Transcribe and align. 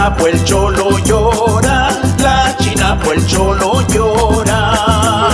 china 0.00 0.16
pues 0.16 0.34
el 0.34 0.44
cholo 0.44 0.98
llora, 1.00 1.90
la 2.20 2.56
china 2.56 2.98
pues 3.04 3.18
el 3.18 3.26
cholo 3.26 3.86
llora. 3.88 5.28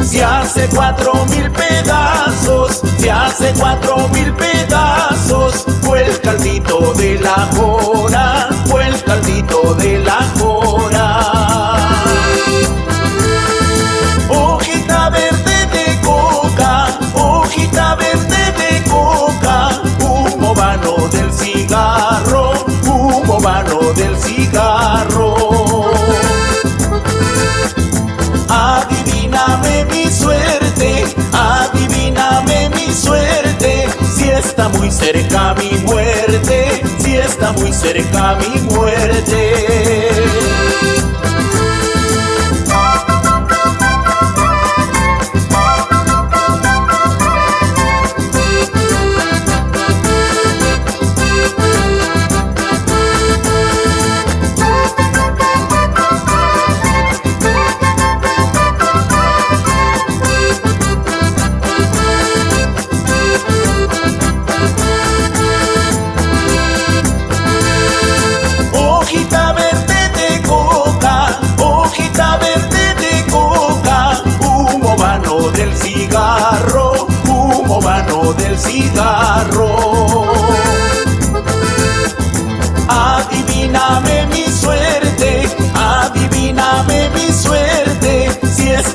Se 0.00 0.22
hace 0.22 0.68
cuatro 0.68 1.12
mil 1.26 1.50
pedazos, 1.50 2.82
se 2.98 3.10
hace 3.10 3.52
cuatro 3.58 4.08
mil 4.10 4.32
pedazos, 4.34 5.64
fue 5.82 6.06
el 6.06 6.20
caldito 6.20 6.92
de 6.94 7.18
la 7.18 7.48
jora, 7.56 8.48
fue 8.66 8.86
el 8.86 9.02
caldito 9.02 9.74
de 9.74 9.98
la 9.98 10.18
jora. 10.38 10.89
Cerca 34.90 35.54
mi 35.54 35.78
muerte, 35.84 36.82
si 36.98 37.16
está 37.16 37.52
muy 37.52 37.72
cerca 37.72 38.36
mi 38.36 38.60
muerte. 38.60 39.69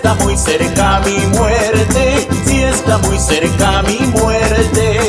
Está 0.06 0.24
muy 0.24 0.38
cerca 0.38 1.02
mi 1.04 1.18
muerte, 1.36 2.28
si 2.46 2.62
está 2.62 3.00
muy 3.00 3.18
cerca 3.18 3.82
mi 3.82 4.06
muerte. 4.06 5.00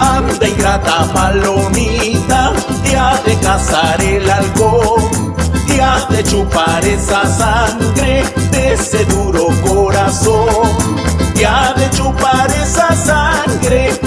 Anda 0.00 0.48
ingrata 0.48 1.06
palomita, 1.14 2.52
te 2.82 2.96
ha 2.96 3.16
de 3.24 3.38
cazar 3.38 4.02
el 4.02 4.28
halcón, 4.28 5.36
te 5.68 5.80
ha 5.80 6.04
de 6.10 6.24
chupar 6.24 6.84
esa 6.84 7.24
sangre 7.26 8.24
de 8.50 8.74
ese 8.74 9.04
duro 9.04 9.50
corazón, 9.64 10.96
te 11.36 11.46
ha 11.46 11.74
de 11.74 11.88
chupar 11.90 12.50
esa 12.50 12.88
sangre 12.96 14.03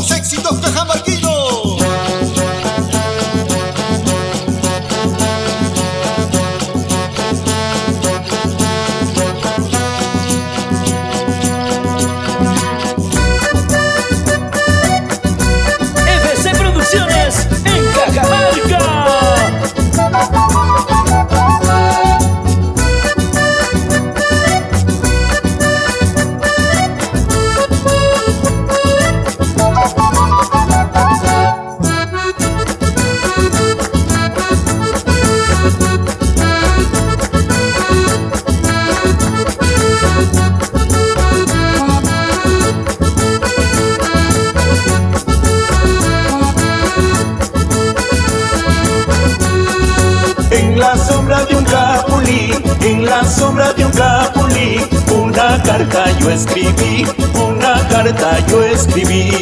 los 0.00 0.10
éxitos 0.12 0.58
de 0.62 0.72
Jamaica. 0.72 1.09
La 53.10 53.24
sombra 53.24 53.72
de 53.72 53.84
un 53.84 53.90
capulí, 53.90 54.80
una 55.12 55.60
carta 55.64 56.04
yo 56.20 56.30
escribí, 56.30 57.04
una 57.34 57.74
carta 57.88 58.38
yo 58.46 58.62
escribí. 58.62 59.32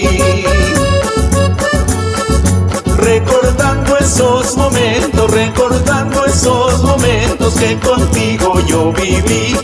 Recordando 2.97 3.99
esos 3.99 4.57
momentos, 4.57 5.31
recordando 5.31 6.25
esos 6.25 6.83
momentos 6.83 7.55
que 7.57 7.79
contigo 7.79 8.59
yo 8.67 8.91
viví, 8.91 9.55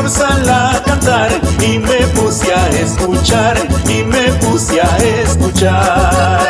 zorzal 0.00 0.48
a 0.48 0.82
cantar 0.82 1.28
y 1.60 1.78
me 1.78 2.06
puse 2.14 2.52
a 2.54 2.68
escuchar, 2.70 3.56
y 3.86 4.02
me 4.02 4.32
puse 4.40 4.80
a 4.80 4.96
escuchar. 5.22 6.40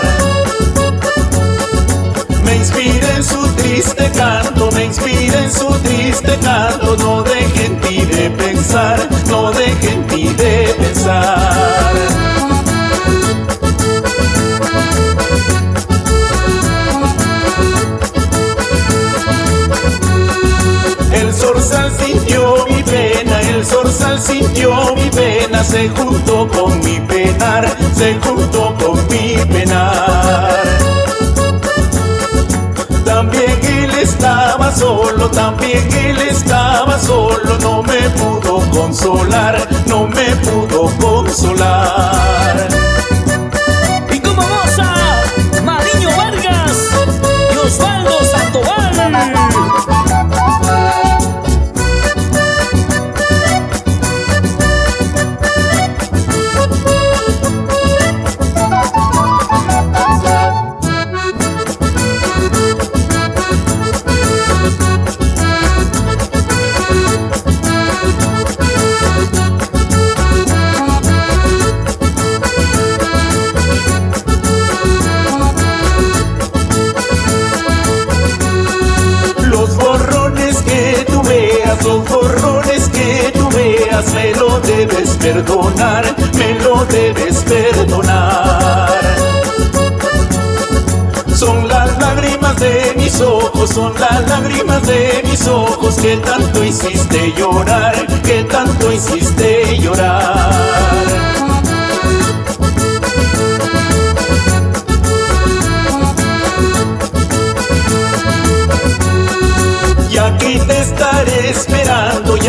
Me 2.45 2.57
inspira 2.57 3.17
en 3.17 3.25
su 3.25 3.43
triste 3.55 4.09
canto, 4.15 4.71
me 4.73 4.85
inspira 4.85 5.41
en 5.41 5.53
su 5.53 5.67
triste 5.83 6.39
canto, 6.43 6.97
no 6.99 7.23
deje 7.25 7.67
en 7.67 7.81
ti 7.81 8.03
de 8.03 8.31
pensar, 8.31 9.09
no 9.29 9.51
deje 9.51 9.95
en 9.95 10.07
ti 10.07 10.29
de 10.29 10.75
pensar. 10.79 11.95
El 21.13 21.35
zorzal 21.35 21.91
sintió 21.99 22.50
sintió 24.21 24.95
mi 24.95 25.09
pena, 25.11 25.65
se 25.65 25.89
juntó 25.89 26.47
con 26.49 26.79
mi 26.81 27.01
penar, 27.01 27.67
se 27.95 28.19
juntó 28.21 28.75
con 28.79 28.97
mi 29.09 29.37
penar. 29.51 30.51
También 33.05 33.59
él 33.63 33.91
estaba 33.99 34.73
solo, 34.73 35.31
también 35.31 35.89
él 35.93 36.19
estaba 36.19 36.99
solo, 36.99 37.59
no 37.61 37.83
me 37.83 38.09
pudo 38.11 38.61
consolar, 38.71 39.67
no 39.87 40.07
me 40.07 40.37
pudo 40.37 40.91
consolar. 40.99 42.69
Son 82.41 82.49
horrores 82.49 82.89
que 82.89 83.31
tú 83.35 83.49
veas, 83.51 84.15
me 84.15 84.33
lo 84.35 84.61
debes 84.61 85.11
perdonar, 85.21 86.05
me 86.35 86.55
lo 86.61 86.87
debes 86.87 87.45
perdonar. 87.45 88.89
Son 91.35 91.69
las 91.69 91.99
lágrimas 91.99 92.59
de 92.59 92.95
mis 92.97 93.21
ojos, 93.21 93.71
son 93.71 93.93
las 94.01 94.27
lágrimas 94.29 94.87
de 94.87 95.23
mis 95.25 95.47
ojos 95.47 95.97
que 95.97 96.17
tanto 96.17 96.65
hiciste 96.65 97.35
llorar, 97.37 98.07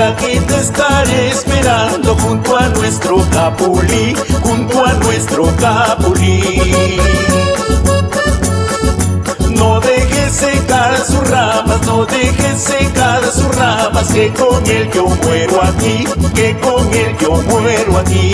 y 0.02 0.04
aquí 0.04 0.40
te 0.48 0.56
estaré 0.56 1.30
esperando 1.30 2.16
junto 2.16 2.58
a 2.58 2.68
nuestro 2.70 3.18
capulí, 3.32 4.16
junto 4.42 4.84
a 4.84 4.94
nuestro 4.94 5.44
capulí. 5.58 6.98
No 9.50 9.80
dejes 9.80 10.34
secar 10.34 10.98
sus 11.06 11.30
ramas, 11.30 11.86
no 11.86 12.06
dejes 12.06 12.60
secar 12.60 13.24
sus 13.26 13.56
ramas, 13.56 14.08
que 14.12 14.34
con 14.34 14.66
él 14.68 14.90
yo 14.92 15.06
muero 15.24 15.64
aquí, 15.64 16.06
que 16.34 16.58
con 16.60 16.92
él 16.94 17.16
yo 17.20 17.34
muero 17.44 17.98
aquí. 17.98 18.34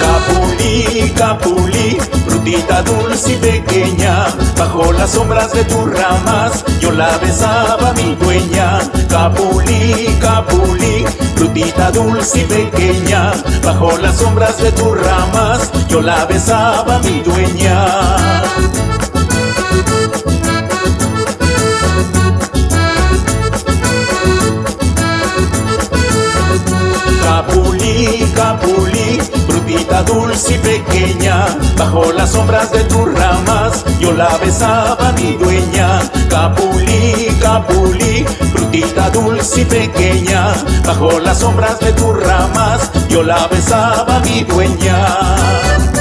Capulí, 0.00 1.10
capulí, 1.16 1.98
frutita 2.44 2.82
dulce 2.82 3.32
y 3.32 3.36
pequeña, 3.36 4.26
bajo 4.58 4.92
las 4.92 5.12
sombras 5.12 5.50
de 5.52 5.64
tus 5.64 5.90
ramas, 5.90 6.62
yo 6.78 6.92
la 6.92 7.16
besaba 7.16 7.94
mi 7.94 8.14
dueña. 8.16 8.80
Capulí, 9.08 10.14
capulí, 10.20 11.06
frutita 11.36 11.90
dulce 11.90 12.40
y 12.40 12.44
pequeña, 12.44 13.32
bajo 13.64 13.96
las 13.96 14.18
sombras 14.18 14.58
de 14.58 14.70
tus 14.72 14.94
ramas, 15.00 15.70
yo 15.88 16.02
la 16.02 16.26
besaba 16.26 16.98
mi 16.98 17.20
dueña. 17.20 17.86
Capulí, 27.22 28.30
capulí, 28.34 29.18
frutita 29.46 30.02
dulce 30.02 30.54
y 30.54 30.58
pequeña, 30.58 31.23
bajo 31.84 32.12
las 32.12 32.32
sombras 32.32 32.72
de 32.72 32.82
tus 32.84 33.12
ramas, 33.12 33.84
yo 34.00 34.12
la 34.12 34.36
besaba 34.38 35.12
mi 35.12 35.36
dueña. 35.36 36.00
Capulí, 36.30 37.28
capulí, 37.40 38.24
frutita 38.52 39.10
dulce 39.10 39.62
y 39.62 39.64
pequeña, 39.64 40.54
bajo 40.86 41.18
las 41.20 41.40
sombras 41.40 41.78
de 41.80 41.92
tus 41.92 42.16
ramas, 42.22 42.90
yo 43.08 43.22
la 43.22 43.46
besaba 43.48 44.20
mi 44.20 44.44
dueña. 44.44 45.93